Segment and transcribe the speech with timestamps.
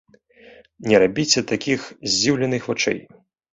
[0.91, 1.79] Не рабіце такіх
[2.11, 2.99] здзіўленых вачэй!